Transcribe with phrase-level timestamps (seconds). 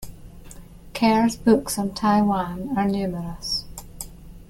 [0.95, 3.65] Kerr's books on Taiwan are numerous.